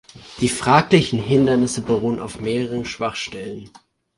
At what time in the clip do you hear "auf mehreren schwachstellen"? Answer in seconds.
2.19-3.69